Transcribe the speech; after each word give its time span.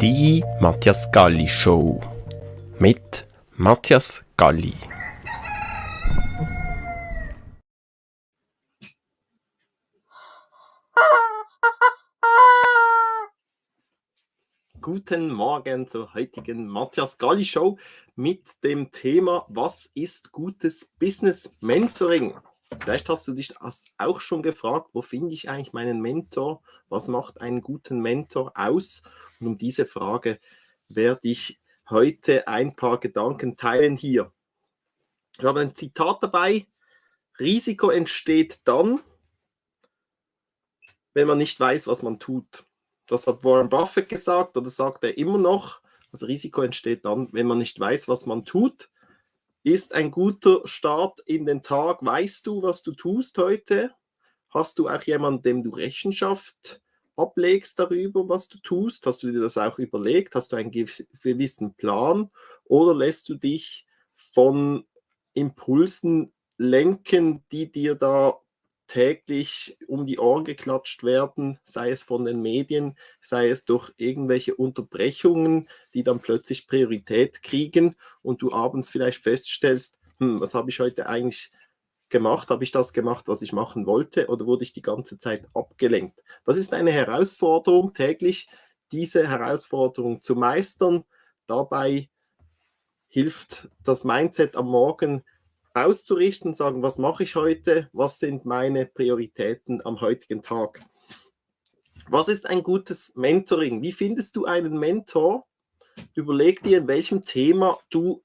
Die 0.00 0.42
Matthias 0.60 1.12
Galli 1.12 1.46
Show 1.46 2.00
mit 2.78 3.26
Matthias 3.56 4.24
Galli. 4.34 4.72
Guten 14.80 15.30
Morgen 15.30 15.86
zur 15.86 16.14
heutigen 16.14 16.66
Matthias 16.66 17.18
Galli 17.18 17.44
Show 17.44 17.76
mit 18.16 18.64
dem 18.64 18.90
Thema 18.90 19.44
Was 19.50 19.90
ist 19.92 20.32
gutes 20.32 20.86
Business 20.98 21.54
Mentoring? 21.60 22.40
Vielleicht 22.80 23.10
hast 23.10 23.28
du 23.28 23.34
dich 23.34 23.52
auch 23.98 24.20
schon 24.22 24.42
gefragt, 24.42 24.88
wo 24.94 25.02
finde 25.02 25.34
ich 25.34 25.50
eigentlich 25.50 25.74
meinen 25.74 26.00
Mentor? 26.00 26.62
Was 26.88 27.06
macht 27.06 27.42
einen 27.42 27.60
guten 27.60 28.00
Mentor 28.00 28.52
aus? 28.54 29.02
Und 29.40 29.46
um 29.46 29.58
diese 29.58 29.86
Frage 29.86 30.38
werde 30.88 31.28
ich 31.28 31.60
heute 31.88 32.46
ein 32.46 32.76
paar 32.76 33.00
Gedanken 33.00 33.56
teilen 33.56 33.96
hier. 33.96 34.32
Ich 35.38 35.44
habe 35.44 35.60
ein 35.60 35.74
Zitat 35.74 36.22
dabei. 36.22 36.66
Risiko 37.38 37.90
entsteht 37.90 38.60
dann, 38.64 39.00
wenn 41.14 41.26
man 41.26 41.38
nicht 41.38 41.58
weiß, 41.58 41.86
was 41.86 42.02
man 42.02 42.18
tut. 42.18 42.66
Das 43.06 43.26
hat 43.26 43.42
Warren 43.42 43.68
Buffett 43.68 44.08
gesagt 44.08 44.56
oder 44.56 44.70
sagt 44.70 45.02
er 45.04 45.16
immer 45.18 45.38
noch. 45.38 45.80
Das 46.12 46.22
Risiko 46.22 46.62
entsteht 46.62 47.04
dann, 47.04 47.32
wenn 47.32 47.46
man 47.46 47.58
nicht 47.58 47.80
weiß, 47.80 48.08
was 48.08 48.26
man 48.26 48.44
tut 48.44 48.90
ist 49.62 49.94
ein 49.94 50.10
guter 50.10 50.66
Start 50.66 51.20
in 51.26 51.44
den 51.46 51.62
Tag. 51.62 51.98
Weißt 52.04 52.46
du, 52.46 52.62
was 52.62 52.82
du 52.82 52.92
tust 52.92 53.36
heute? 53.38 53.92
Hast 54.48 54.78
du 54.78 54.88
auch 54.88 55.02
jemanden, 55.02 55.42
dem 55.42 55.62
du 55.62 55.70
Rechenschaft 55.70 56.80
ablegst 57.20 57.78
darüber, 57.78 58.28
was 58.28 58.48
du 58.48 58.58
tust? 58.58 59.06
Hast 59.06 59.22
du 59.22 59.30
dir 59.30 59.40
das 59.40 59.58
auch 59.58 59.78
überlegt? 59.78 60.34
Hast 60.34 60.52
du 60.52 60.56
einen 60.56 60.70
gewissen 60.70 61.74
Plan? 61.74 62.30
Oder 62.64 62.94
lässt 62.94 63.28
du 63.28 63.34
dich 63.34 63.86
von 64.16 64.84
Impulsen 65.34 66.32
lenken, 66.56 67.44
die 67.52 67.70
dir 67.70 67.94
da 67.94 68.38
täglich 68.90 69.78
um 69.86 70.04
die 70.04 70.18
Ohren 70.18 70.42
geklatscht 70.42 71.04
werden, 71.04 71.60
sei 71.64 71.90
es 71.90 72.02
von 72.02 72.24
den 72.24 72.42
Medien, 72.42 72.96
sei 73.20 73.48
es 73.48 73.64
durch 73.64 73.92
irgendwelche 73.96 74.56
Unterbrechungen, 74.56 75.68
die 75.94 76.02
dann 76.02 76.18
plötzlich 76.18 76.66
Priorität 76.66 77.44
kriegen 77.44 77.94
und 78.22 78.42
du 78.42 78.52
abends 78.52 78.88
vielleicht 78.88 79.22
feststellst, 79.22 80.00
hm, 80.18 80.40
was 80.40 80.54
habe 80.54 80.70
ich 80.70 80.80
heute 80.80 81.08
eigentlich 81.08 81.52
gemacht? 82.10 82.50
Habe 82.50 82.64
ich 82.64 82.70
das 82.70 82.92
gemacht, 82.92 83.28
was 83.28 83.42
ich 83.42 83.52
machen 83.52 83.86
wollte 83.86 84.28
oder 84.28 84.46
wurde 84.46 84.64
ich 84.64 84.72
die 84.72 84.82
ganze 84.82 85.18
Zeit 85.18 85.48
abgelenkt? 85.54 86.22
Das 86.44 86.56
ist 86.56 86.74
eine 86.74 86.92
Herausforderung 86.92 87.94
täglich, 87.94 88.48
diese 88.92 89.28
Herausforderung 89.28 90.20
zu 90.20 90.34
meistern. 90.34 91.04
Dabei 91.46 92.10
hilft 93.08 93.68
das 93.84 94.04
Mindset 94.04 94.56
am 94.56 94.68
Morgen 94.68 95.24
auszurichten, 95.74 96.54
sagen, 96.54 96.82
was 96.82 96.98
mache 96.98 97.22
ich 97.22 97.36
heute, 97.36 97.88
was 97.92 98.18
sind 98.18 98.44
meine 98.44 98.86
Prioritäten 98.86 99.84
am 99.84 100.00
heutigen 100.00 100.42
Tag. 100.42 100.82
Was 102.08 102.28
ist 102.28 102.48
ein 102.48 102.62
gutes 102.62 103.14
Mentoring? 103.14 103.82
Wie 103.82 103.92
findest 103.92 104.34
du 104.36 104.46
einen 104.46 104.78
Mentor? 104.78 105.46
Überleg 106.14 106.62
dir, 106.62 106.78
in 106.78 106.88
welchem 106.88 107.24
Thema 107.24 107.78
du 107.90 108.24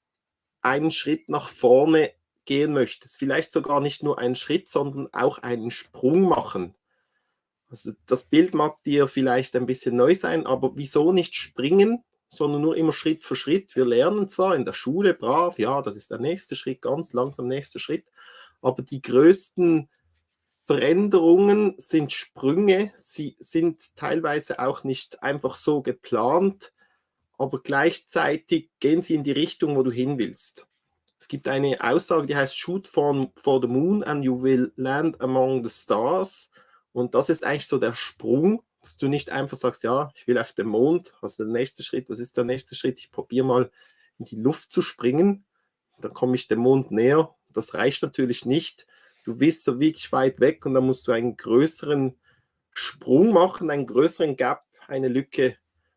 einen 0.60 0.90
Schritt 0.90 1.28
nach 1.28 1.48
vorne 1.48 2.12
gehen 2.46 2.72
möchtest. 2.72 3.16
Vielleicht 3.16 3.52
sogar 3.52 3.80
nicht 3.80 4.02
nur 4.02 4.18
einen 4.18 4.36
Schritt, 4.36 4.68
sondern 4.68 5.08
auch 5.12 5.38
einen 5.38 5.70
Sprung 5.70 6.22
machen. 6.22 6.74
Also 7.68 7.92
das 8.06 8.24
Bild 8.24 8.54
mag 8.54 8.82
dir 8.84 9.08
vielleicht 9.08 9.56
ein 9.56 9.66
bisschen 9.66 9.96
neu 9.96 10.14
sein, 10.14 10.46
aber 10.46 10.76
wieso 10.76 11.12
nicht 11.12 11.34
springen, 11.34 12.04
sondern 12.28 12.62
nur 12.62 12.76
immer 12.76 12.92
Schritt 12.92 13.24
für 13.24 13.36
Schritt. 13.36 13.74
Wir 13.74 13.84
lernen 13.84 14.28
zwar 14.28 14.54
in 14.54 14.64
der 14.64 14.72
Schule 14.72 15.14
brav, 15.14 15.58
ja, 15.58 15.82
das 15.82 15.96
ist 15.96 16.10
der 16.10 16.18
nächste 16.18 16.56
Schritt, 16.56 16.82
ganz 16.82 17.12
langsam 17.12 17.48
nächster 17.48 17.78
Schritt, 17.78 18.06
aber 18.60 18.82
die 18.82 19.02
größten 19.02 19.88
Veränderungen 20.62 21.74
sind 21.78 22.12
Sprünge, 22.12 22.92
sie 22.96 23.36
sind 23.38 23.96
teilweise 23.96 24.58
auch 24.58 24.82
nicht 24.82 25.22
einfach 25.22 25.54
so 25.54 25.82
geplant, 25.82 26.72
aber 27.38 27.60
gleichzeitig 27.60 28.70
gehen 28.80 29.02
sie 29.02 29.14
in 29.14 29.24
die 29.24 29.32
Richtung, 29.32 29.76
wo 29.76 29.82
du 29.82 29.90
hin 29.90 30.18
willst. 30.18 30.66
Es 31.18 31.28
gibt 31.28 31.48
eine 31.48 31.82
Aussage, 31.82 32.26
die 32.26 32.36
heißt 32.36 32.56
Shoot 32.56 32.86
for, 32.86 33.30
for 33.36 33.60
the 33.60 33.68
moon 33.68 34.04
and 34.04 34.24
you 34.24 34.40
will 34.40 34.72
land 34.76 35.20
among 35.20 35.64
the 35.64 35.70
stars. 35.70 36.50
Und 36.92 37.14
das 37.14 37.28
ist 37.28 37.44
eigentlich 37.44 37.66
so 37.66 37.78
der 37.78 37.94
Sprung, 37.94 38.62
dass 38.82 38.96
du 38.96 39.08
nicht 39.08 39.30
einfach 39.30 39.56
sagst, 39.56 39.82
ja, 39.82 40.10
ich 40.14 40.26
will 40.26 40.38
auf 40.38 40.52
den 40.52 40.68
Mond, 40.68 41.14
was 41.20 41.36
der 41.36 41.46
nächste 41.46 41.82
Schritt, 41.82 42.08
was 42.08 42.20
ist 42.20 42.36
der 42.36 42.44
nächste 42.44 42.74
Schritt? 42.74 42.98
Ich 42.98 43.10
probiere 43.10 43.46
mal 43.46 43.70
in 44.18 44.26
die 44.26 44.36
Luft 44.36 44.70
zu 44.70 44.82
springen, 44.82 45.44
dann 46.00 46.12
komme 46.12 46.36
ich 46.36 46.48
dem 46.48 46.60
Mond 46.60 46.90
näher. 46.90 47.34
Das 47.52 47.74
reicht 47.74 48.02
natürlich 48.02 48.44
nicht. 48.44 48.86
Du 49.24 49.38
bist 49.38 49.64
so 49.64 49.80
wirklich 49.80 50.12
weit 50.12 50.38
weg 50.40 50.64
und 50.66 50.74
dann 50.74 50.86
musst 50.86 51.08
du 51.08 51.12
einen 51.12 51.36
größeren 51.36 52.14
Sprung 52.70 53.32
machen, 53.32 53.70
einen 53.70 53.86
größeren 53.86 54.36
Gap, 54.36 54.62
eine 54.86 55.08
Lücke 55.08 55.56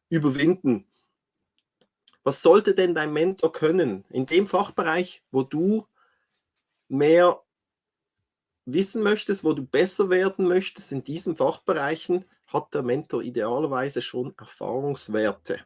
überwinden. 0.10 0.88
Was 2.30 2.44
sollte 2.44 2.76
denn 2.76 2.94
dein 2.94 3.12
Mentor 3.12 3.52
können 3.52 4.06
in 4.12 4.28
dem 4.28 4.46
Fachbereich, 4.46 5.24
wo 5.32 5.42
du 5.42 5.88
mehr 6.88 7.42
wissen 8.66 9.02
möchtest, 9.02 9.44
wo 9.44 9.54
du 9.54 9.66
besser 9.66 10.12
werden 10.12 10.48
möchtest 10.48 10.92
in 10.92 11.04
diesen 11.04 11.38
Fachbereichen, 11.38 12.26
hat 12.46 12.72
der 12.76 12.84
Mentor 12.84 13.24
idealerweise 13.24 14.04
schon 14.04 14.36
Erfahrungswerte. 14.38 15.62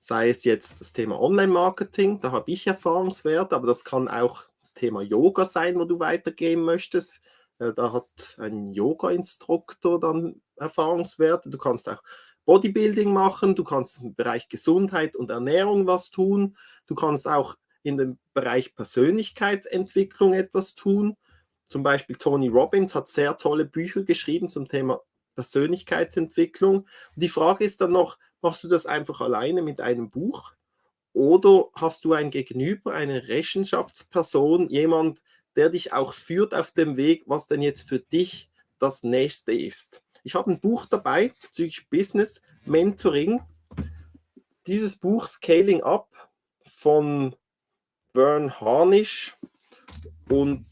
Sei 0.00 0.30
es 0.30 0.42
jetzt 0.42 0.80
das 0.80 0.92
Thema 0.92 1.20
Online-Marketing, 1.20 2.18
da 2.20 2.32
habe 2.32 2.50
ich 2.50 2.66
Erfahrungswerte, 2.66 3.54
aber 3.54 3.68
das 3.68 3.84
kann 3.84 4.08
auch 4.08 4.42
das 4.62 4.74
Thema 4.74 5.02
Yoga 5.02 5.44
sein, 5.44 5.78
wo 5.78 5.84
du 5.84 6.00
weitergehen 6.00 6.62
möchtest. 6.62 7.20
Äh, 7.60 7.74
da 7.74 7.92
hat 7.92 8.36
ein 8.40 8.72
Yoga-Instruktor 8.72 10.00
dann 10.00 10.42
Erfahrungswerte. 10.56 11.48
Du 11.48 11.58
kannst 11.58 11.88
auch 11.88 12.02
Bodybuilding 12.44 13.12
machen, 13.12 13.54
du 13.54 13.64
kannst 13.64 14.00
im 14.00 14.14
Bereich 14.14 14.48
Gesundheit 14.48 15.16
und 15.16 15.30
Ernährung 15.30 15.86
was 15.86 16.10
tun, 16.10 16.56
du 16.86 16.94
kannst 16.94 17.28
auch 17.28 17.56
in 17.82 17.96
dem 17.96 18.18
Bereich 18.34 18.74
Persönlichkeitsentwicklung 18.74 20.34
etwas 20.34 20.74
tun. 20.74 21.16
Zum 21.66 21.82
Beispiel 21.82 22.16
Tony 22.16 22.48
Robbins 22.48 22.94
hat 22.94 23.08
sehr 23.08 23.36
tolle 23.38 23.64
Bücher 23.64 24.02
geschrieben 24.02 24.48
zum 24.48 24.68
Thema 24.68 25.00
Persönlichkeitsentwicklung. 25.34 26.80
Und 26.80 26.88
die 27.14 27.28
Frage 27.28 27.64
ist 27.64 27.80
dann 27.80 27.92
noch, 27.92 28.18
machst 28.42 28.64
du 28.64 28.68
das 28.68 28.86
einfach 28.86 29.20
alleine 29.20 29.62
mit 29.62 29.80
einem 29.80 30.10
Buch 30.10 30.54
oder 31.12 31.68
hast 31.74 32.04
du 32.04 32.12
ein 32.12 32.30
Gegenüber, 32.30 32.92
eine 32.92 33.28
Rechenschaftsperson, 33.28 34.68
jemand, 34.68 35.22
der 35.56 35.70
dich 35.70 35.92
auch 35.92 36.12
führt 36.12 36.54
auf 36.54 36.70
dem 36.72 36.96
Weg, 36.96 37.24
was 37.26 37.46
denn 37.46 37.62
jetzt 37.62 37.88
für 37.88 37.98
dich 37.98 38.50
das 38.80 39.02
nächste 39.02 39.52
ist. 39.52 40.02
Ich 40.24 40.34
habe 40.34 40.50
ein 40.50 40.60
Buch 40.60 40.86
dabei 40.86 41.32
bezüglich 41.40 41.88
Business 41.88 42.42
Mentoring. 42.64 43.40
Dieses 44.66 44.96
Buch 44.96 45.26
Scaling 45.26 45.82
Up 45.82 46.08
von 46.64 47.36
Bern 48.12 48.60
Harnisch 48.60 49.36
und 50.28 50.66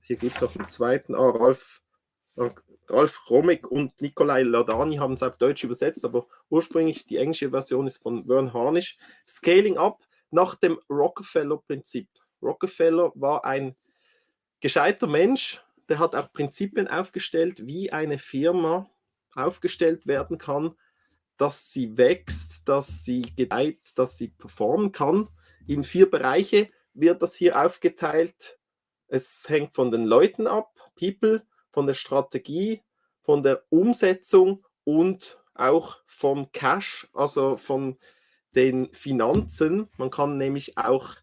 hier 0.00 0.16
gibt 0.16 0.36
es 0.36 0.42
auch 0.42 0.54
einen 0.54 0.68
zweiten, 0.68 1.14
ah, 1.14 1.30
Ralf, 1.30 1.82
Ralf 2.88 3.30
Romig 3.30 3.66
und 3.66 4.00
Nikolai 4.00 4.42
Ladani 4.42 4.96
haben 4.96 5.14
es 5.14 5.22
auf 5.22 5.38
Deutsch 5.38 5.64
übersetzt, 5.64 6.04
aber 6.04 6.26
ursprünglich 6.50 7.06
die 7.06 7.16
englische 7.16 7.50
Version 7.50 7.86
ist 7.86 8.02
von 8.02 8.26
Vern 8.26 8.52
Harnisch. 8.52 8.98
Scaling 9.26 9.78
Up 9.78 10.04
nach 10.30 10.54
dem 10.56 10.78
Rockefeller-Prinzip. 10.90 12.08
Rockefeller 12.42 13.12
war 13.14 13.44
ein 13.44 13.76
gescheiter 14.60 15.06
Mensch, 15.06 15.62
der 15.88 15.98
hat 15.98 16.14
auch 16.14 16.32
Prinzipien 16.32 16.88
aufgestellt, 16.88 17.66
wie 17.66 17.92
eine 17.92 18.18
Firma 18.18 18.88
aufgestellt 19.34 20.06
werden 20.06 20.38
kann, 20.38 20.74
dass 21.36 21.72
sie 21.72 21.96
wächst, 21.96 22.68
dass 22.68 23.04
sie 23.04 23.22
gedeiht, 23.36 23.80
dass 23.96 24.16
sie 24.16 24.28
performen 24.28 24.92
kann. 24.92 25.28
In 25.66 25.82
vier 25.82 26.10
Bereiche 26.10 26.70
wird 26.92 27.22
das 27.22 27.34
hier 27.34 27.60
aufgeteilt. 27.60 28.58
Es 29.08 29.48
hängt 29.48 29.74
von 29.74 29.90
den 29.90 30.04
Leuten 30.04 30.46
ab, 30.46 30.72
People, 30.96 31.46
von 31.70 31.86
der 31.86 31.94
Strategie, 31.94 32.82
von 33.22 33.42
der 33.42 33.64
Umsetzung 33.70 34.64
und 34.84 35.40
auch 35.54 35.98
vom 36.06 36.52
Cash, 36.52 37.08
also 37.12 37.56
von 37.56 37.98
den 38.54 38.92
Finanzen. 38.92 39.88
Man 39.96 40.10
kann 40.10 40.38
nämlich 40.38 40.78
auch 40.78 41.16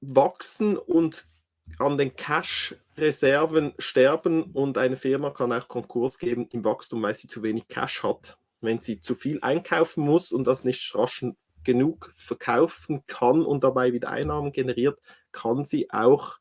wachsen 0.00 0.76
und 0.76 1.28
an 1.78 1.98
den 1.98 2.14
Cash-Reserven 2.16 3.74
sterben 3.78 4.44
und 4.52 4.78
eine 4.78 4.96
Firma 4.96 5.30
kann 5.30 5.52
auch 5.52 5.68
Konkurs 5.68 6.18
geben 6.18 6.48
im 6.50 6.64
Wachstum, 6.64 7.02
weil 7.02 7.14
sie 7.14 7.28
zu 7.28 7.42
wenig 7.42 7.68
Cash 7.68 8.02
hat. 8.02 8.38
Wenn 8.60 8.80
sie 8.80 9.00
zu 9.00 9.14
viel 9.14 9.38
einkaufen 9.42 10.02
muss 10.04 10.32
und 10.32 10.46
das 10.46 10.64
nicht 10.64 10.94
rasch 10.94 11.24
genug 11.64 12.12
verkaufen 12.14 13.02
kann 13.06 13.44
und 13.44 13.64
dabei 13.64 13.92
wieder 13.92 14.08
Einnahmen 14.10 14.52
generiert, 14.52 14.98
kann 15.32 15.64
sie 15.64 15.90
auch 15.90 16.38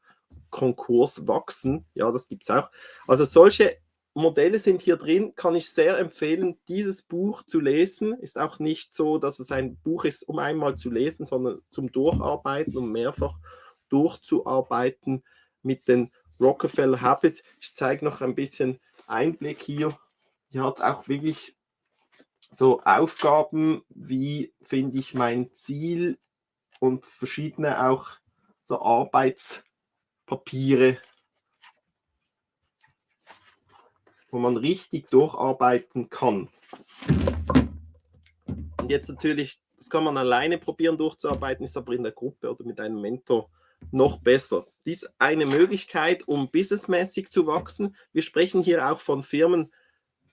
Konkurs 0.50 1.28
wachsen. 1.28 1.86
Ja, 1.95 2.12
das 2.12 2.30
gibt 2.30 2.44
es 2.44 2.50
auch. 2.50 2.71
Also 3.07 3.25
solche 3.25 3.78
Modelle 4.13 4.60
sind 4.60 4.81
hier 4.81 4.95
drin, 4.95 5.33
kann 5.36 5.56
ich 5.56 5.69
sehr 5.69 6.00
empfehlen, 6.00 6.57
dieses 6.69 7.04
Buch 7.04 7.44
zu 7.44 7.60
lesen. 7.60 8.13
Ist 8.13 8.38
auch 8.38 8.60
nicht 8.60 8.95
so, 8.95 9.18
dass 9.18 9.39
es 9.39 9.51
ein 9.51 9.75
Buch 9.78 10.06
ist, 10.06 10.24
um 10.24 10.39
einmal 10.39 10.78
zu 10.78 10.89
lesen, 10.89 11.25
sondern 11.25 11.60
zum 11.69 11.92
Durcharbeiten, 11.92 12.78
um 12.78 12.94
mehrfach 12.94 13.38
durchzuarbeiten 13.90 15.24
mit 15.62 15.88
den 15.88 16.12
Rockefeller 16.40 17.02
Habits. 17.02 17.44
Ich 17.60 17.76
zeige 17.76 18.06
noch 18.06 18.22
ein 18.22 18.36
bisschen 18.36 18.80
Einblick 19.08 19.62
hier. 19.62 19.98
Hier 20.50 20.64
hat 20.64 20.78
es 20.78 20.82
auch 20.82 21.08
wirklich 21.08 21.58
so 22.52 22.82
Aufgaben, 22.82 23.84
wie 23.90 24.54
finde 24.62 24.98
ich 24.98 25.14
mein 25.14 25.54
Ziel 25.54 26.18
und 26.80 27.06
verschiedene 27.06 27.90
auch 27.90 28.12
so 28.64 28.82
Arbeitspapiere, 28.82 30.98
wo 34.30 34.40
man 34.40 34.58
richtig 34.58 35.10
durcharbeiten 35.10 36.10
kann. 36.10 36.50
Und 38.80 38.90
jetzt 38.90 39.10
natürlich, 39.10 39.62
das 39.78 39.90
kann 39.90 40.04
man 40.04 40.18
alleine 40.18 40.58
probieren 40.58 40.98
durchzuarbeiten, 40.98 41.66
ist 41.66 41.78
aber 41.78 41.94
in 41.94 42.04
der 42.04 42.12
Gruppe 42.12 42.52
oder 42.52 42.64
mit 42.64 42.80
einem 42.80 43.02
Mentor 43.02 43.50
noch 43.92 44.20
besser. 44.20 44.68
Dies 44.86 45.08
eine 45.18 45.46
Möglichkeit, 45.46 46.28
um 46.28 46.50
businessmäßig 46.50 47.32
zu 47.32 47.48
wachsen. 47.48 47.96
Wir 48.12 48.22
sprechen 48.22 48.62
hier 48.62 48.90
auch 48.90 49.00
von 49.00 49.24
Firmen 49.24 49.72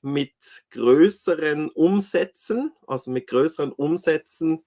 mit 0.02 0.34
größeren 0.70 1.70
Umsätzen, 1.70 2.72
also 2.86 3.10
mit 3.10 3.28
größeren 3.28 3.72
Umsätzen 3.72 4.64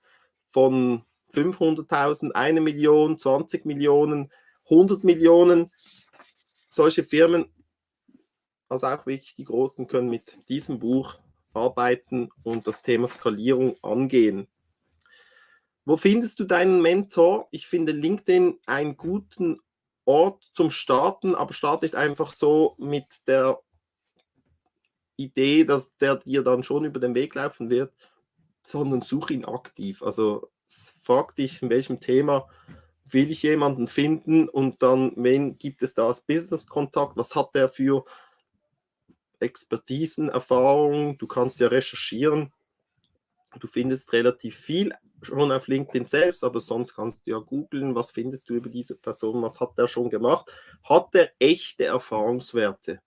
von 0.52 1.04
500.000, 1.34 2.32
1 2.32 2.62
Million, 2.62 3.18
20 3.18 3.66
Millionen, 3.66 4.32
100 4.70 5.04
Millionen. 5.04 5.72
Solche 6.70 7.04
Firmen, 7.04 7.46
also 8.70 8.88
auch 8.88 9.06
wirklich 9.06 9.36
die 9.36 9.44
Großen, 9.44 9.88
können 9.88 10.10
mit 10.10 10.40
diesem 10.50 10.80
Buch 10.80 11.20
arbeiten 11.54 12.30
und 12.44 12.68
das 12.68 12.82
Thema 12.82 13.08
Skalierung 13.08 13.76
angehen. 13.84 14.48
Wo 15.86 15.98
findest 15.98 16.40
du 16.40 16.46
deinen 16.46 16.82
Mentor? 16.82 17.48
Ich 17.52 17.68
finde 17.68 17.92
LinkedIn 17.92 18.60
einen 18.66 18.98
guten 18.98 19.62
Ort 20.06 20.44
zum 20.52 20.72
Starten, 20.72 21.36
aber 21.36 21.54
start 21.54 21.84
nicht 21.84 21.96
einfach 21.96 22.34
so 22.34 22.76
mit 22.78 23.06
der 23.28 23.60
Idee, 25.16 25.64
dass 25.64 25.96
der 25.98 26.18
dir 26.18 26.44
dann 26.44 26.64
schon 26.64 26.86
über 26.86 27.00
den 27.00 27.16
Weg 27.16 27.36
laufen 27.36 27.70
wird, 27.70 27.94
sondern 28.62 29.02
such 29.02 29.30
ihn 29.30 29.46
aktiv. 29.46 30.02
Also 30.02 30.50
frag 31.02 31.36
dich, 31.36 31.62
in 31.62 31.70
welchem 31.70 32.00
Thema 32.00 32.48
will 33.06 33.30
ich 33.30 33.44
jemanden 33.44 33.88
finden 33.88 34.50
und 34.50 34.82
dann, 34.82 35.14
wen 35.16 35.58
gibt 35.60 35.84
es 35.84 35.94
da 35.94 36.08
als 36.08 36.22
Business-Kontakt, 36.22 37.16
was 37.16 37.36
hat 37.36 37.54
der 37.54 37.70
für 37.70 38.04
Expertisen, 39.40 40.30
Erfahrungen, 40.30 41.18
du 41.20 41.28
kannst 41.28 41.60
ja 41.60 41.68
recherchieren, 41.68 42.52
du 43.60 43.68
findest 43.68 44.14
relativ 44.14 44.58
viel 44.58 44.94
schon 45.22 45.52
auf 45.52 45.68
LinkedIn 45.68 46.06
selbst, 46.06 46.44
aber 46.44 46.60
sonst 46.60 46.94
kannst 46.96 47.26
du 47.26 47.32
ja 47.32 47.40
googeln, 47.40 47.96
was 47.96 48.12
findest 48.12 48.50
du 48.50 48.56
über 48.56 48.70
diese 48.70 48.96
Person, 48.96 49.42
was 49.42 49.60
hat 49.60 49.78
der 49.78 49.88
schon 49.88 50.10
gemacht, 50.10 50.52
hat 50.84 51.16
er 51.16 51.32
echte 51.40 51.86
Erfahrungswerte. 51.86 53.02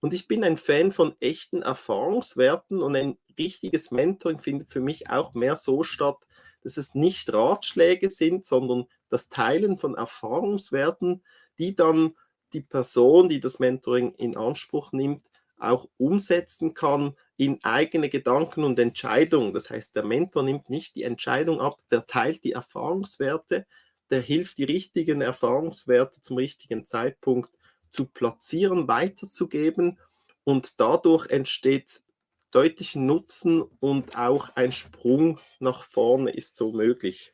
Und 0.00 0.12
ich 0.12 0.28
bin 0.28 0.44
ein 0.44 0.56
Fan 0.56 0.92
von 0.92 1.14
echten 1.20 1.62
Erfahrungswerten 1.62 2.82
und 2.82 2.96
ein 2.96 3.16
richtiges 3.38 3.90
Mentoring 3.90 4.38
findet 4.38 4.70
für 4.70 4.80
mich 4.80 5.08
auch 5.08 5.34
mehr 5.34 5.56
so 5.56 5.82
statt, 5.82 6.18
dass 6.62 6.76
es 6.76 6.94
nicht 6.94 7.32
Ratschläge 7.32 8.10
sind, 8.10 8.44
sondern 8.44 8.84
das 9.08 9.28
Teilen 9.28 9.78
von 9.78 9.94
Erfahrungswerten, 9.94 11.22
die 11.58 11.74
dann 11.74 12.14
die 12.52 12.60
Person, 12.60 13.28
die 13.28 13.40
das 13.40 13.58
Mentoring 13.58 14.14
in 14.14 14.36
Anspruch 14.36 14.92
nimmt, 14.92 15.22
auch 15.62 15.88
umsetzen 15.96 16.74
kann 16.74 17.14
in 17.36 17.62
eigene 17.64 18.08
Gedanken 18.08 18.64
und 18.64 18.78
Entscheidungen. 18.78 19.54
Das 19.54 19.70
heißt, 19.70 19.96
der 19.96 20.04
Mentor 20.04 20.42
nimmt 20.42 20.70
nicht 20.70 20.94
die 20.96 21.02
Entscheidung 21.02 21.60
ab, 21.60 21.80
der 21.90 22.06
teilt 22.06 22.44
die 22.44 22.52
Erfahrungswerte, 22.52 23.66
der 24.10 24.20
hilft, 24.20 24.58
die 24.58 24.64
richtigen 24.64 25.20
Erfahrungswerte 25.20 26.20
zum 26.20 26.36
richtigen 26.36 26.84
Zeitpunkt 26.84 27.50
zu 27.90 28.06
platzieren, 28.06 28.88
weiterzugeben 28.88 29.98
und 30.44 30.80
dadurch 30.80 31.30
entsteht 31.30 32.02
deutlichen 32.50 33.06
Nutzen 33.06 33.62
und 33.62 34.16
auch 34.16 34.50
ein 34.54 34.72
Sprung 34.72 35.40
nach 35.58 35.82
vorne 35.82 36.30
ist 36.30 36.56
so 36.56 36.72
möglich. 36.72 37.32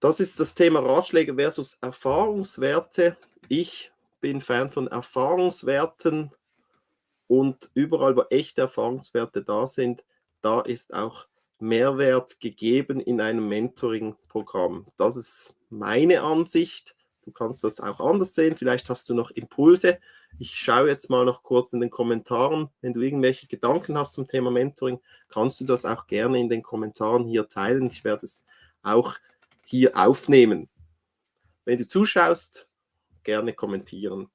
Das 0.00 0.20
ist 0.20 0.38
das 0.38 0.54
Thema 0.54 0.80
Ratschläge 0.80 1.34
versus 1.34 1.74
Erfahrungswerte. 1.80 3.16
Ich 3.48 3.90
bin 4.20 4.40
Fan 4.40 4.70
von 4.70 4.88
Erfahrungswerten 4.88 6.32
und 7.26 7.70
überall, 7.74 8.16
wo 8.16 8.22
echte 8.30 8.62
Erfahrungswerte 8.62 9.42
da 9.42 9.66
sind, 9.66 10.04
da 10.40 10.60
ist 10.60 10.94
auch 10.94 11.26
Mehrwert 11.60 12.40
gegeben 12.40 13.00
in 13.00 13.20
einem 13.20 13.48
Mentoring-Programm. 13.48 14.86
Das 14.96 15.16
ist 15.16 15.56
meine 15.70 16.22
Ansicht. 16.22 16.94
Du 17.24 17.32
kannst 17.32 17.64
das 17.64 17.80
auch 17.80 18.00
anders 18.00 18.34
sehen. 18.34 18.56
Vielleicht 18.56 18.88
hast 18.88 19.10
du 19.10 19.14
noch 19.14 19.30
Impulse. 19.32 19.98
Ich 20.38 20.54
schaue 20.54 20.88
jetzt 20.88 21.10
mal 21.10 21.24
noch 21.24 21.42
kurz 21.42 21.72
in 21.72 21.80
den 21.80 21.90
Kommentaren. 21.90 22.70
Wenn 22.80 22.94
du 22.94 23.00
irgendwelche 23.00 23.46
Gedanken 23.48 23.98
hast 23.98 24.14
zum 24.14 24.26
Thema 24.26 24.50
Mentoring, 24.50 25.00
kannst 25.28 25.60
du 25.60 25.64
das 25.64 25.84
auch 25.84 26.06
gerne 26.06 26.40
in 26.40 26.48
den 26.48 26.62
Kommentaren 26.62 27.26
hier 27.26 27.48
teilen. 27.48 27.88
Ich 27.88 28.04
werde 28.04 28.24
es 28.24 28.44
auch 28.82 29.16
hier 29.66 29.96
aufnehmen. 29.96 30.68
Wenn 31.64 31.78
du 31.78 31.86
zuschaust, 31.86 32.68
gerne 33.28 33.52
kommentieren. 33.52 34.30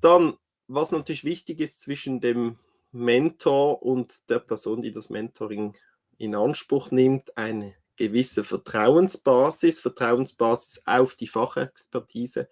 Dann, 0.00 0.38
was 0.68 0.90
natürlich 0.90 1.22
wichtig 1.22 1.60
ist 1.60 1.82
zwischen 1.82 2.22
dem 2.22 2.58
Mentor 2.92 3.82
und 3.82 4.30
der 4.30 4.38
Person, 4.38 4.80
die 4.80 4.90
das 4.90 5.10
Mentoring 5.10 5.76
in 6.16 6.34
Anspruch 6.34 6.90
nimmt, 6.90 7.36
eine 7.36 7.74
gewisse 7.96 8.42
Vertrauensbasis, 8.42 9.80
Vertrauensbasis 9.80 10.82
auf 10.86 11.14
die 11.14 11.26
Fachexpertise, 11.26 12.48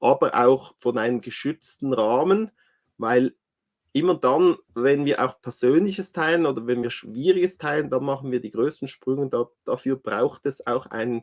aber 0.00 0.34
auch 0.34 0.74
von 0.80 0.98
einem 0.98 1.20
geschützten 1.20 1.92
Rahmen, 1.92 2.50
weil 2.98 3.36
immer 3.92 4.16
dann, 4.16 4.56
wenn 4.74 5.04
wir 5.04 5.24
auch 5.24 5.40
Persönliches 5.40 6.10
teilen 6.10 6.44
oder 6.44 6.66
wenn 6.66 6.82
wir 6.82 6.90
Schwieriges 6.90 7.56
teilen, 7.56 7.88
dann 7.88 8.04
machen 8.04 8.32
wir 8.32 8.40
die 8.40 8.50
größten 8.50 8.88
Sprünge. 8.88 9.28
Da, 9.28 9.46
dafür 9.64 9.94
braucht 9.94 10.44
es 10.44 10.66
auch 10.66 10.86
einen 10.86 11.22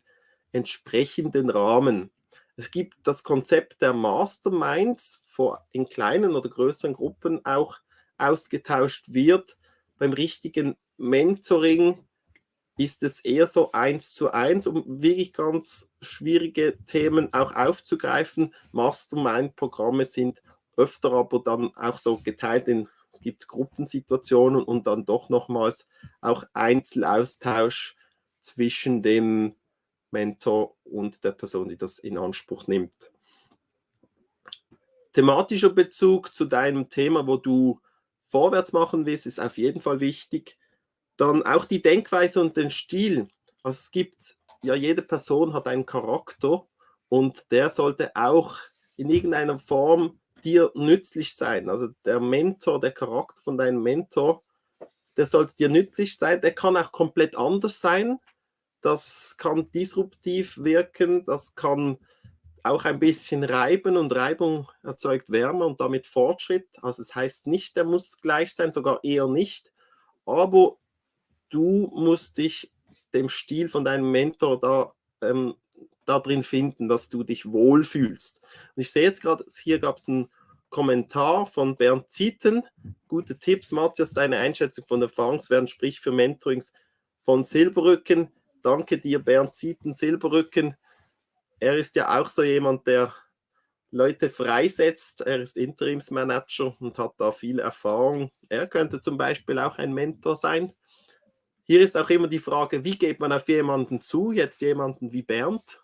entsprechenden 0.53 1.50
Rahmen. 1.50 2.12
Es 2.55 2.72
gibt 2.72 2.98
das 3.03 3.24
Konzept 3.24 3.81
der 3.81 3.93
Masterminds, 3.93 5.24
wo 5.36 5.58
in 5.72 5.88
kleinen 5.88 6.36
oder 6.36 6.50
größeren 6.50 6.93
Gruppen 6.93 7.46
auch 7.46 7.79
ausgetauscht 8.17 9.13
wird. 9.13 9.58
Beim 9.98 10.13
richtigen 10.13 10.75
Mentoring 10.98 12.05
ist 12.77 13.03
es 13.03 13.20
eher 13.20 13.48
so 13.48 13.72
eins 13.72 14.13
zu 14.13 14.31
eins, 14.31 14.67
um 14.67 14.84
wirklich 15.01 15.34
ganz 15.34 15.91
schwierige 16.01 16.77
Themen 16.86 17.34
auch 17.34 17.55
aufzugreifen. 17.55 18.53
Mastermind-Programme 18.72 20.05
sind 20.05 20.41
öfter 20.77 21.12
aber 21.12 21.39
dann 21.43 21.75
auch 21.75 21.98
so 21.98 22.17
geteilt 22.17 22.67
in, 22.67 22.88
es 23.12 23.20
gibt 23.20 23.48
Gruppensituationen 23.48 24.63
und 24.63 24.88
dann 24.88 25.05
doch 25.05 25.29
nochmals 25.29 25.88
auch 26.22 26.46
Einzelaustausch 26.53 27.96
zwischen 28.39 29.03
dem 29.03 29.55
Mentor 30.12 30.75
und 30.84 31.24
der 31.24 31.32
Person, 31.32 31.70
die 31.70 31.77
das 31.77 32.00
in 32.00 32.18
Anspruch 32.18 32.68
nimmt. 32.68 33.12
Thematischer 35.13 35.70
Bezug 35.70 36.34
zu 36.34 36.46
deinem 36.46 36.89
Thema, 36.89 37.27
wo 37.27 37.38
du 37.38 37.82
vorwärts 38.24 38.72
machen 38.72 39.06
willst, 39.06 39.25
ist 39.25 39.39
auf 39.39 39.58
jeden 39.58 39.82
Fall 39.82 40.00
wichtig. 40.00 40.58
Dann 41.18 41.44
auch 41.44 41.65
die 41.65 41.82
Denkweise 41.82 42.39
und 42.39 42.56
den 42.56 42.70
Stil. 42.70 43.27
Also 43.63 43.77
es 43.77 43.91
gibt, 43.91 44.38
ja, 44.63 44.74
jede 44.74 45.01
Person 45.01 45.53
hat 45.53 45.68
einen 45.68 45.86
Charakter 45.86 46.65
und 47.10 47.51
der 47.51 47.70
sollte 47.70 48.15
auch 48.15 48.58
in 48.96 49.10
irgendeiner 49.10 49.60
Form 49.60 50.20
dir 50.44 50.72
nützlich 50.75 51.36
sein. 51.36 51.70
Also 51.70 51.89
der 52.06 52.20
Mentor, 52.20 52.80
der 52.80 52.91
Charakter 52.91 53.41
von 53.41 53.58
deinem 53.58 53.84
Mentor, 53.84 54.44
der 55.18 55.25
sollte 55.25 55.56
dir 55.56 55.70
nützlich 55.70 56.18
sein. 56.18 56.41
Der 56.41 56.53
kann 56.53 56.77
auch 56.77 56.91
komplett 56.91 57.36
anders 57.36 57.80
sein. 57.82 58.18
Das 58.82 59.36
kann 59.38 59.70
disruptiv 59.72 60.58
wirken, 60.58 61.26
das 61.26 61.56
kann 61.56 61.98
auch 62.64 62.86
ein 62.86 63.00
bisschen 63.00 63.44
reiben 63.44 63.98
und 63.98 64.16
Reibung 64.16 64.68
erzeugt 64.84 65.32
Wärme 65.32 65.66
und 65.66 65.80
damit 65.80 66.06
Fortschritt. 66.06 66.68
Also 66.82 67.02
es 67.02 67.10
das 67.10 67.16
heißt 67.16 67.48
nicht, 67.48 67.76
der 67.76 67.86
muss 67.86 68.22
gleich 68.22 68.54
sein, 68.54 68.72
sogar 68.72 69.04
eher 69.04 69.28
nicht. 69.28 69.72
Aber 70.26 70.78
du 71.50 71.92
musst 71.96 72.38
dich 72.38 72.72
dem 73.14 73.30
Stil 73.30 73.70
von 73.70 73.84
deinem 73.84 74.12
Mentor 74.12 74.60
da, 74.60 74.94
ähm, 75.22 75.56
da 76.06 76.20
drin 76.20 76.44
finden, 76.44 76.88
dass 76.88 77.10
du 77.10 77.24
dich 77.24 77.52
wohlfühlst. 77.52 78.42
Und 78.76 78.82
ich 78.82 78.92
sehe 78.92 79.04
jetzt 79.04 79.22
gerade, 79.22 79.46
hier 79.60 79.80
gab 79.80 79.98
es 79.98 80.08
einen 80.08 80.30
Kommentar 80.70 81.48
von 81.48 81.76
Bernd 81.76 82.10
Zieten. 82.10 82.64
Gute 83.08 83.38
Tipps, 83.38 83.72
Matthias, 83.72 84.14
deine 84.14 84.38
Einschätzung 84.38 84.86
von 84.88 85.02
Erfahrungswerten, 85.02 85.68
sprich 85.68 86.00
für 86.00 86.12
Mentorings 86.12 86.74
von 87.26 87.44
Silberrücken. 87.44 88.32
Danke 88.62 88.98
dir, 88.98 89.20
Bernd 89.20 89.56
Zieten, 89.56 89.94
Silberrücken. 89.94 90.75
Er 91.60 91.77
ist 91.77 91.96
ja 91.96 92.20
auch 92.20 92.30
so 92.30 92.44
jemand, 92.44 92.88
der 92.88 93.13
Leute 93.91 94.30
freisetzt. 94.30 95.22
Er 95.22 95.41
ist 95.41 95.58
Interimsmanager 95.58 96.75
und 96.80 96.98
hat 96.98 97.13
da 97.18 97.32
viel 97.32 97.60
Erfahrung. 97.60 98.32
Er 98.50 98.68
könnte 98.68 99.01
zum 99.01 99.18
Beispiel 99.18 99.60
auch 99.60 99.77
ein 99.77 99.94
Mentor 99.94 100.36
sein. 100.36 100.74
Hier 101.63 101.82
ist 101.82 101.96
auch 101.96 102.10
immer 102.10 102.27
die 102.27 102.39
Frage, 102.39 102.84
wie 102.84 102.98
geht 102.98 103.20
man 103.20 103.32
auf 103.32 103.48
jemanden 103.48 104.01
zu? 104.01 104.32
Jetzt 104.32 104.62
jemanden 104.62 105.12
wie 105.12 105.22
Bernd. 105.22 105.80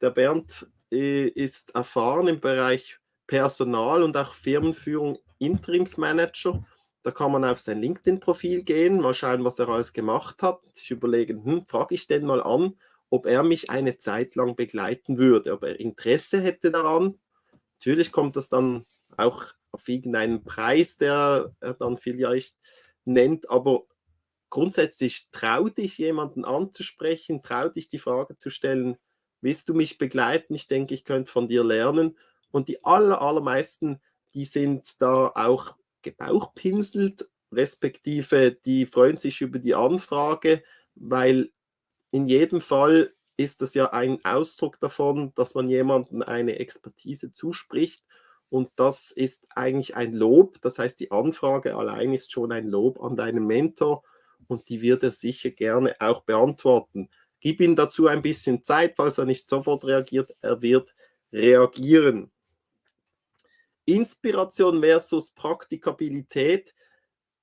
Der 0.00 0.10
Bernd 0.10 0.66
äh, 0.92 1.26
ist 1.28 1.74
erfahren 1.74 2.28
im 2.28 2.40
Bereich 2.40 2.98
Personal 3.26 4.02
und 4.02 4.16
auch 4.16 4.34
Firmenführung 4.34 5.18
Interimsmanager. 5.38 6.64
Da 7.08 7.12
kann 7.12 7.32
man 7.32 7.42
auf 7.42 7.58
sein 7.58 7.80
LinkedIn-Profil 7.80 8.64
gehen, 8.64 9.00
mal 9.00 9.14
schauen, 9.14 9.42
was 9.42 9.58
er 9.58 9.70
alles 9.70 9.94
gemacht 9.94 10.42
hat, 10.42 10.60
sich 10.76 10.90
überlegen, 10.90 11.42
hm, 11.42 11.64
frage 11.64 11.94
ich 11.94 12.06
den 12.06 12.26
mal 12.26 12.42
an, 12.42 12.74
ob 13.08 13.24
er 13.24 13.42
mich 13.42 13.70
eine 13.70 13.96
Zeit 13.96 14.34
lang 14.34 14.56
begleiten 14.56 15.16
würde, 15.16 15.54
ob 15.54 15.62
er 15.62 15.80
Interesse 15.80 16.38
hätte 16.42 16.70
daran. 16.70 17.18
Natürlich 17.78 18.12
kommt 18.12 18.36
das 18.36 18.50
dann 18.50 18.84
auch 19.16 19.46
auf 19.72 19.88
irgendeinen 19.88 20.44
Preis, 20.44 20.98
der 20.98 21.54
er 21.60 21.72
dann 21.72 21.96
vielleicht 21.96 22.58
nennt, 23.06 23.48
aber 23.48 23.84
grundsätzlich 24.50 25.28
trau 25.32 25.70
dich, 25.70 25.96
jemanden 25.96 26.44
anzusprechen, 26.44 27.42
trau 27.42 27.70
dich, 27.70 27.88
die 27.88 27.98
Frage 27.98 28.36
zu 28.36 28.50
stellen, 28.50 28.98
willst 29.40 29.70
du 29.70 29.72
mich 29.72 29.96
begleiten? 29.96 30.54
Ich 30.54 30.68
denke, 30.68 30.92
ich 30.92 31.06
könnte 31.06 31.32
von 31.32 31.48
dir 31.48 31.64
lernen. 31.64 32.18
Und 32.50 32.68
die 32.68 32.84
aller, 32.84 33.22
allermeisten, 33.22 33.98
die 34.34 34.44
sind 34.44 35.00
da 35.00 35.32
auch 35.34 35.77
gebauchpinselt, 36.02 37.28
respektive 37.52 38.52
die 38.52 38.86
freuen 38.86 39.16
sich 39.16 39.40
über 39.40 39.58
die 39.58 39.74
Anfrage, 39.74 40.62
weil 40.94 41.50
in 42.10 42.26
jedem 42.26 42.60
Fall 42.60 43.14
ist 43.36 43.62
das 43.62 43.74
ja 43.74 43.92
ein 43.92 44.24
Ausdruck 44.24 44.80
davon, 44.80 45.32
dass 45.34 45.54
man 45.54 45.68
jemandem 45.68 46.22
eine 46.22 46.58
Expertise 46.58 47.32
zuspricht. 47.32 48.02
Und 48.50 48.70
das 48.76 49.10
ist 49.10 49.46
eigentlich 49.50 49.94
ein 49.94 50.12
Lob. 50.14 50.60
Das 50.62 50.78
heißt, 50.78 50.98
die 51.00 51.10
Anfrage 51.10 51.76
allein 51.76 52.14
ist 52.14 52.32
schon 52.32 52.50
ein 52.50 52.66
Lob 52.66 53.00
an 53.00 53.14
deinen 53.14 53.46
Mentor 53.46 54.02
und 54.48 54.68
die 54.68 54.80
wird 54.80 55.02
er 55.02 55.10
sicher 55.10 55.50
gerne 55.50 55.94
auch 56.00 56.22
beantworten. 56.22 57.10
Gib 57.40 57.60
ihm 57.60 57.76
dazu 57.76 58.08
ein 58.08 58.22
bisschen 58.22 58.64
Zeit, 58.64 58.94
falls 58.96 59.18
er 59.18 59.26
nicht 59.26 59.48
sofort 59.48 59.84
reagiert. 59.84 60.34
Er 60.40 60.60
wird 60.60 60.92
reagieren. 61.32 62.32
Inspiration 63.88 64.82
versus 64.82 65.30
Praktikabilität. 65.30 66.74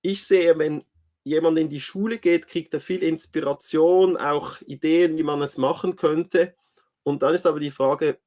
Ich 0.02 0.24
sehe, 0.24 0.58
wenn 0.60 0.86
jemand 1.24 1.58
in 1.58 1.70
die 1.70 1.82
Schule 1.82 2.20
geht, 2.20 2.48
kriegt 2.48 2.74
er 2.76 2.80
viel 2.80 3.02
Inspiration, 3.02 4.16
auch 4.16 4.62
Ideen, 4.62 5.18
wie 5.18 5.24
man 5.24 5.42
es 5.42 5.58
machen 5.58 5.96
könnte. 5.96 6.56
Und 7.02 7.24
dann 7.24 7.34
ist 7.34 7.48
aber 7.48 7.60
die 7.60 7.72
Frage, 7.72 8.20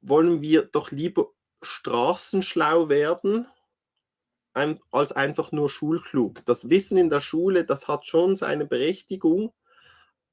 wollen 0.00 0.42
wir 0.42 0.62
doch 0.62 0.90
lieber 0.90 1.28
straßenschlau 1.62 2.88
werden, 2.88 3.46
als 4.90 5.12
einfach 5.12 5.52
nur 5.52 5.68
schulklug. 5.68 6.44
Das 6.46 6.70
Wissen 6.70 6.98
in 6.98 7.08
der 7.08 7.20
Schule, 7.20 7.64
das 7.64 7.86
hat 7.86 8.04
schon 8.04 8.34
seine 8.34 8.66
Berechtigung, 8.66 9.52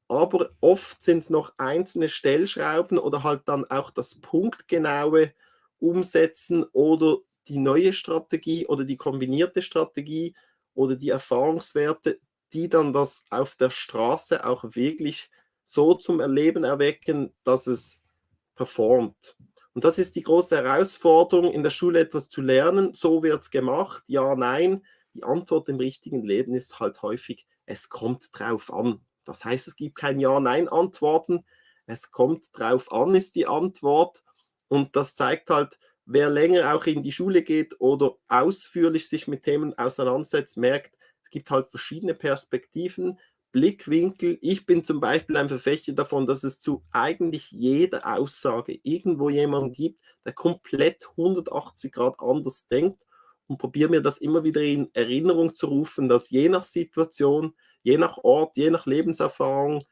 aber 0.08 0.50
oft 0.60 1.04
sind 1.04 1.20
es 1.20 1.30
noch 1.30 1.54
einzelne 1.58 2.10
Stellschrauben 2.10 2.98
oder 2.98 3.22
halt 3.22 3.42
dann 3.46 3.66
auch 3.66 3.92
das 3.92 4.16
punktgenaue 4.16 5.34
Umsetzen 5.80 6.64
oder 6.72 7.18
die 7.48 7.60
neue 7.60 7.94
Strategie 7.94 8.68
oder 8.68 8.84
die 8.86 8.98
kombinierte 8.98 9.62
Strategie 9.62 10.36
oder 10.74 10.96
die 10.96 11.10
Erfahrungswerte, 11.10 12.20
die 12.54 12.70
dann 12.70 12.94
das 12.94 13.26
auf 13.30 13.56
der 13.56 13.70
Straße 13.70 14.46
auch 14.46 14.64
wirklich 14.76 15.30
so 15.64 15.94
zum 15.96 16.20
Erleben 16.20 16.64
erwecken, 16.64 17.34
dass 17.44 17.68
es 17.68 18.04
performt. 18.56 19.36
Und 19.74 19.84
das 19.84 20.00
ist 20.00 20.16
die 20.16 20.24
große 20.24 20.58
Herausforderung, 20.58 21.52
in 21.52 21.62
der 21.62 21.70
Schule 21.70 22.00
etwas 22.00 22.30
zu 22.30 22.42
lernen. 22.42 22.96
So 22.96 23.22
wird 23.22 23.44
es 23.44 23.52
gemacht, 23.52 24.04
ja, 24.08 24.36
nein. 24.36 24.84
Die 25.14 25.24
Antwort 25.24 25.70
im 25.70 25.78
richtigen 25.78 26.24
Leben 26.24 26.56
ist 26.56 26.80
halt 26.80 27.02
häufig, 27.02 27.48
es 27.66 27.90
kommt 27.90 28.30
drauf 28.34 28.74
an. 28.74 29.02
Das 29.26 29.44
heißt, 29.46 29.68
es 29.68 29.76
gibt 29.76 29.96
kein 29.96 30.20
Ja-Nein-Antworten. 30.20 31.46
Es 31.86 32.12
kommt 32.12 32.48
drauf 32.54 32.92
an, 32.92 33.14
ist 33.14 33.36
die 33.36 33.46
Antwort. 33.46 34.24
Und 34.68 34.96
das 34.96 35.16
zeigt 35.16 35.50
halt, 35.50 35.78
wer 36.08 36.30
länger 36.30 36.74
auch 36.74 36.86
in 36.86 37.04
die 37.04 37.12
Schule 37.12 37.44
geht 37.44 37.80
oder 37.80 38.16
ausführlich 38.28 39.10
sich 39.10 39.28
mit 39.28 39.44
Themen 39.44 39.78
auseinandersetzt, 39.78 40.58
merkt, 40.58 40.98
es 41.24 41.30
gibt 41.30 41.52
halt 41.52 41.70
verschiedene 41.70 42.14
Perspektiven, 42.16 43.20
Blickwinkel. 43.52 44.38
Ich 44.42 44.66
bin 44.66 44.84
zum 44.84 45.02
Beispiel 45.02 45.36
ein 45.36 45.50
Verfechter 45.50 45.94
davon, 45.94 46.26
dass 46.26 46.44
es 46.44 46.60
zu 46.60 46.84
eigentlich 46.92 47.52
jeder 47.52 48.16
Aussage 48.18 48.80
irgendwo 48.84 49.30
jemanden 49.30 49.74
gibt, 49.74 50.02
der 50.26 50.34
komplett 50.34 51.08
180 51.18 51.92
Grad 51.92 52.16
anders 52.20 52.68
denkt 52.68 53.04
und 53.48 53.58
probiere 53.58 53.90
mir 53.90 54.02
das 54.02 54.20
immer 54.20 54.44
wieder 54.44 54.62
in 54.62 54.90
Erinnerung 54.94 55.56
zu 55.56 55.68
rufen, 55.68 56.08
dass 56.08 56.30
je 56.30 56.48
nach 56.48 56.64
Situation, 56.64 57.54
je 57.84 57.98
nach 57.98 58.18
Ort, 58.20 58.56
je 58.58 58.70
nach 58.70 58.86
Lebenserfahrung, 58.86 59.84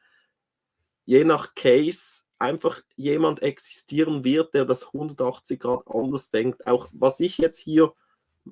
je 1.04 1.24
nach 1.24 1.54
Case 1.54 2.25
einfach 2.38 2.80
jemand 2.96 3.42
existieren 3.42 4.24
wird, 4.24 4.54
der 4.54 4.64
das 4.64 4.86
180 4.86 5.60
Grad 5.60 5.82
anders 5.86 6.30
denkt. 6.30 6.66
Auch 6.66 6.88
was 6.92 7.20
ich 7.20 7.38
jetzt 7.38 7.58
hier, 7.58 7.92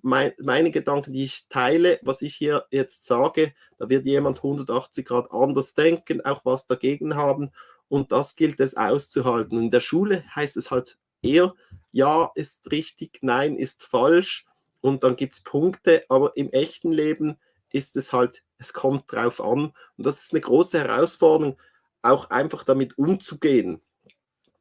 mein, 0.03 0.33
meine 0.39 0.71
Gedanken, 0.71 1.13
die 1.13 1.25
ich 1.25 1.49
teile, 1.49 2.01
was 2.03 2.23
ich 2.23 2.35
hier 2.35 2.67
jetzt 2.71 3.05
sage, 3.05 3.55
da 3.79 3.89
wird 3.89 4.07
jemand 4.07 4.39
180 4.39 5.07
Grad 5.07 5.31
anders 5.31 5.75
denken, 5.75 6.25
auch 6.25 6.45
was 6.45 6.67
dagegen 6.67 7.15
haben. 7.15 7.51
Und 7.89 8.13
das 8.13 8.35
gilt 8.35 8.59
es 8.61 8.77
auszuhalten. 8.77 9.59
In 9.59 9.71
der 9.71 9.81
Schule 9.81 10.25
heißt 10.35 10.57
es 10.57 10.71
halt 10.71 10.99
eher, 11.23 11.55
ja 11.93 12.31
ist 12.35 12.71
richtig, 12.71 13.19
nein 13.23 13.57
ist 13.57 13.83
falsch. 13.83 14.47
Und 14.81 15.05
dann 15.05 15.17
gibt 15.17 15.35
es 15.35 15.43
Punkte, 15.43 16.05
aber 16.09 16.37
im 16.37 16.51
echten 16.51 16.93
Leben 16.93 17.37
ist 17.71 17.97
es 17.97 18.13
halt, 18.13 18.43
es 18.59 18.73
kommt 18.73 19.11
drauf 19.11 19.41
an. 19.41 19.73
Und 19.97 20.07
das 20.07 20.25
ist 20.25 20.33
eine 20.33 20.41
große 20.41 20.79
Herausforderung 20.79 21.57
auch 22.05 22.31
einfach 22.31 22.65
damit 22.65 22.99
umzugehen. 22.99 23.81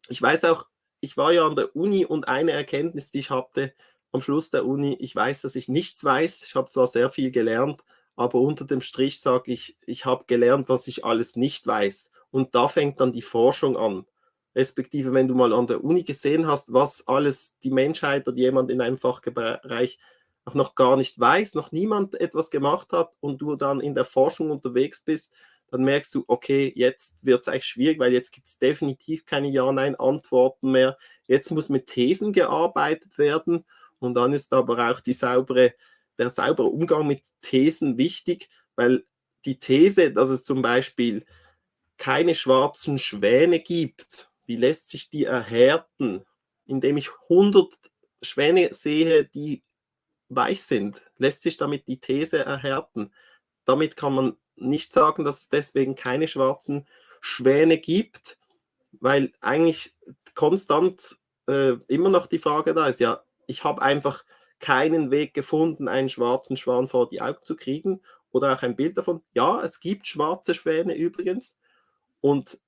Ich 0.10 0.22
weiß 0.22 0.46
auch, 0.46 0.68
ich 1.00 1.18
war 1.18 1.34
ja 1.34 1.46
an 1.46 1.56
der 1.56 1.76
Uni 1.76 2.06
und 2.06 2.28
eine 2.28 2.52
Erkenntnis, 2.52 3.12
die 3.12 3.20
ich 3.20 3.30
hatte 3.30 3.74
am 4.14 4.22
Schluss 4.22 4.52
der 4.52 4.66
Uni, 4.66 4.96
ich 5.00 5.16
weiß, 5.16 5.42
dass 5.42 5.56
ich 5.56 5.68
nichts 5.68 6.04
weiß. 6.04 6.44
Ich 6.44 6.56
habe 6.56 6.70
zwar 6.70 6.88
sehr 6.88 7.10
viel 7.10 7.32
gelernt, 7.32 7.84
aber 8.16 8.40
unter 8.40 8.64
dem 8.64 8.80
Strich 8.80 9.20
sage 9.20 9.52
ich, 9.52 9.78
ich 9.86 10.06
habe 10.06 10.26
gelernt, 10.28 10.70
was 10.70 10.88
ich 10.88 11.04
alles 11.04 11.36
nicht 11.36 11.66
weiß. 11.66 12.12
Und 12.30 12.56
da 12.56 12.68
fängt 12.68 13.00
dann 13.00 13.12
die 13.12 13.24
Forschung 13.24 13.76
an. 13.76 14.06
Respektive, 14.56 15.14
wenn 15.14 15.28
du 15.28 15.34
mal 15.34 15.52
an 15.52 15.66
der 15.66 15.84
Uni 15.84 16.04
gesehen 16.04 16.48
hast, 16.48 16.72
was 16.72 17.08
alles 17.08 17.58
die 17.60 17.72
Menschheit 17.72 18.28
oder 18.28 18.38
jemand 18.38 18.70
in 18.70 18.82
einem 18.82 19.00
Fachbereich 19.00 19.98
auch 20.46 20.54
noch 20.54 20.76
gar 20.76 20.96
nicht 20.96 21.20
weiß, 21.20 21.56
noch 21.56 21.72
niemand 21.72 22.20
etwas 22.22 22.52
gemacht 22.52 22.94
hat 22.94 23.14
und 23.20 23.42
du 23.42 23.56
dann 23.56 23.82
in 23.82 23.96
der 23.96 24.06
Forschung 24.06 24.52
unterwegs 24.52 25.04
bist, 25.04 25.34
dann 25.74 25.86
merkst 25.86 26.14
du, 26.14 26.24
okay, 26.28 26.72
jetzt 26.76 27.18
wird 27.24 27.42
es 27.42 27.48
eigentlich 27.48 27.66
schwierig, 27.66 27.98
weil 27.98 28.14
jetzt 28.14 28.32
gibt 28.32 28.46
es 28.46 28.60
definitiv 28.60 29.26
keine 29.26 29.50
Ja-Nein-Antworten 29.50 30.70
mehr. 30.70 31.00
Jetzt 31.26 31.50
muss 31.50 31.70
mit 31.70 31.88
Thesen 31.88 32.32
gearbeitet 32.32 33.18
werden 33.18 33.66
und 33.98 34.14
dann 34.14 34.34
ist 34.34 34.54
aber 34.54 34.92
auch 34.92 35.02
saubere, 35.04 35.74
der 36.20 36.30
saubere 36.30 36.68
Umgang 36.68 37.08
mit 37.08 37.24
Thesen 37.42 37.98
wichtig, 37.98 38.50
weil 38.76 39.04
die 39.46 39.58
These, 39.58 40.12
dass 40.12 40.30
es 40.30 40.44
zum 40.44 40.62
Beispiel 40.62 41.26
keine 41.98 42.36
schwarzen 42.36 43.00
Schwäne 43.00 43.60
gibt, 43.60 44.30
wie 44.46 44.58
lässt 44.58 44.90
sich 44.90 45.10
die 45.10 45.24
erhärten, 45.24 46.24
indem 46.68 46.98
ich 46.98 47.10
100 47.30 47.80
Schwäne 48.22 48.72
sehe, 48.76 49.26
die 49.26 49.64
weiß 50.30 50.68
sind, 50.68 51.02
lässt 51.18 51.42
sich 51.42 51.58
damit 51.58 51.88
die 51.88 52.00
These 52.00 52.46
erhärten. 52.46 53.12
Damit 53.66 53.96
kann 53.96 54.14
man 54.14 54.38
nicht 54.64 54.94
sagen, 54.94 55.24
dass 55.26 55.42
es 55.42 55.50
deswegen 55.50 55.96
keine 55.96 56.28
schwarzen 56.28 56.88
Schwäne 57.22 57.78
gibt, 57.78 58.38
weil 59.00 59.32
eigentlich 59.42 59.96
konstant 60.36 61.18
äh, 61.48 61.74
immer 61.88 62.10
noch 62.10 62.28
die 62.28 62.40
Frage 62.40 62.74
da 62.74 62.88
ist, 62.88 63.00
ja, 63.00 63.24
ich 63.48 63.64
habe 63.64 63.82
einfach 63.82 64.24
keinen 64.60 65.12
Weg 65.12 65.34
gefunden, 65.34 65.88
einen 65.88 66.10
schwarzen 66.10 66.58
Schwan 66.58 66.88
vor 66.88 67.10
die 67.10 67.22
Augen 67.22 67.44
zu 67.44 67.56
kriegen 67.56 68.02
oder 68.32 68.54
auch 68.54 68.62
ein 68.62 68.76
Bild 68.76 68.98
davon. 68.98 69.22
Ja, 69.34 69.62
es 69.62 69.80
gibt 69.80 70.08
schwarze 70.08 70.56
Schwäne 70.56 70.96
übrigens 70.96 71.58
und 72.22 72.60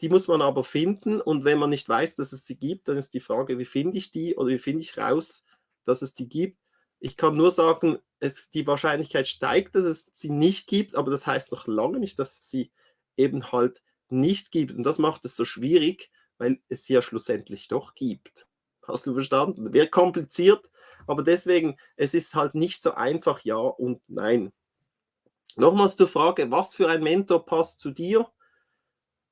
die 0.00 0.08
muss 0.08 0.28
man 0.28 0.40
aber 0.42 0.64
finden 0.64 1.20
und 1.20 1.44
wenn 1.44 1.58
man 1.58 1.70
nicht 1.70 1.88
weiß, 1.88 2.16
dass 2.16 2.32
es 2.32 2.46
sie 2.46 2.56
gibt, 2.56 2.88
dann 2.88 2.96
ist 2.96 3.12
die 3.12 3.20
Frage, 3.20 3.58
wie 3.58 3.64
finde 3.64 3.98
ich 3.98 4.10
die 4.10 4.36
oder 4.36 4.48
wie 4.48 4.58
finde 4.58 4.82
ich 4.82 4.96
raus, 4.96 5.44
dass 5.84 6.02
es 6.02 6.14
die 6.14 6.28
gibt. 6.28 6.58
Ich 7.00 7.16
kann 7.16 7.36
nur 7.36 7.50
sagen, 7.50 7.98
es, 8.20 8.50
die 8.50 8.66
Wahrscheinlichkeit 8.66 9.26
steigt, 9.26 9.74
dass 9.74 9.84
es 9.84 10.06
sie 10.12 10.30
nicht 10.30 10.66
gibt, 10.66 10.94
aber 10.94 11.10
das 11.10 11.26
heißt 11.26 11.52
noch 11.52 11.66
lange 11.66 11.98
nicht, 11.98 12.18
dass 12.18 12.38
es 12.38 12.50
sie 12.50 12.70
eben 13.16 13.50
halt 13.52 13.82
nicht 14.08 14.52
gibt. 14.52 14.72
Und 14.72 14.84
das 14.84 14.98
macht 14.98 15.24
es 15.24 15.36
so 15.36 15.44
schwierig, 15.44 16.10
weil 16.38 16.60
es 16.68 16.84
sie 16.84 16.94
ja 16.94 17.02
schlussendlich 17.02 17.68
doch 17.68 17.94
gibt. 17.94 18.46
Hast 18.86 19.06
du 19.06 19.14
verstanden? 19.14 19.72
Wird 19.72 19.90
kompliziert, 19.90 20.68
aber 21.06 21.22
deswegen, 21.22 21.76
es 21.96 22.14
ist 22.14 22.34
halt 22.34 22.54
nicht 22.54 22.82
so 22.82 22.94
einfach 22.94 23.40
ja 23.40 23.56
und 23.56 24.00
nein. 24.08 24.52
Nochmals 25.56 25.96
zur 25.96 26.08
Frage, 26.08 26.50
was 26.50 26.74
für 26.74 26.88
ein 26.88 27.02
Mentor 27.02 27.44
passt 27.44 27.80
zu 27.80 27.90
dir? 27.90 28.30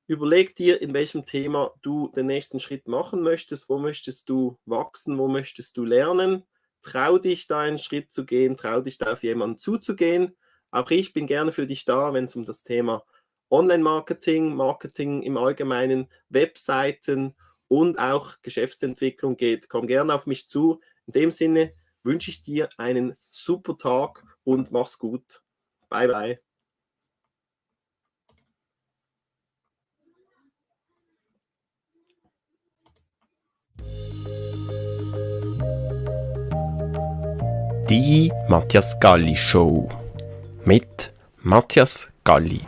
Überleg 0.07 0.55
dir, 0.55 0.81
in 0.81 0.93
welchem 0.93 1.25
Thema 1.25 1.71
du 1.81 2.09
den 2.09 2.25
nächsten 2.25 2.59
Schritt 2.59 2.87
machen 2.87 3.21
möchtest. 3.21 3.69
Wo 3.69 3.77
möchtest 3.77 4.27
du 4.27 4.57
wachsen? 4.65 5.17
Wo 5.17 5.27
möchtest 5.27 5.77
du 5.77 5.85
lernen? 5.85 6.43
Trau 6.81 7.17
dich, 7.17 7.47
da 7.47 7.61
einen 7.61 7.77
Schritt 7.77 8.11
zu 8.11 8.25
gehen. 8.25 8.57
Trau 8.57 8.81
dich, 8.81 8.97
da 8.97 9.13
auf 9.13 9.23
jemanden 9.23 9.57
zuzugehen. 9.57 10.35
Auch 10.71 10.91
ich 10.91 11.13
bin 11.13 11.27
gerne 11.27 11.51
für 11.51 11.65
dich 11.65 11.85
da, 11.85 12.13
wenn 12.13 12.25
es 12.25 12.35
um 12.35 12.45
das 12.45 12.63
Thema 12.63 13.03
Online-Marketing, 13.49 14.55
Marketing 14.55 15.23
im 15.23 15.37
Allgemeinen, 15.37 16.07
Webseiten 16.29 17.35
und 17.67 17.97
auch 17.97 18.35
Geschäftsentwicklung 18.41 19.37
geht. 19.37 19.69
Komm 19.69 19.87
gerne 19.87 20.13
auf 20.13 20.25
mich 20.25 20.47
zu. 20.47 20.81
In 21.07 21.13
dem 21.13 21.31
Sinne 21.31 21.73
wünsche 22.03 22.31
ich 22.31 22.43
dir 22.43 22.69
einen 22.77 23.15
super 23.29 23.77
Tag 23.77 24.23
und 24.43 24.71
mach's 24.71 24.99
gut. 24.99 25.41
Bye 25.89 26.07
bye. 26.07 26.48
Die 37.89 38.31
Matthias 38.47 38.99
Galli 38.99 39.35
Show 39.35 39.89
mit 40.63 41.11
Matthias 41.41 42.11
Galli. 42.23 42.61